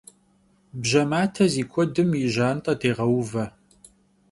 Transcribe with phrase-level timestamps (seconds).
[0.81, 3.45] Bje mate zi kuedım yi jant'e dêğeuve.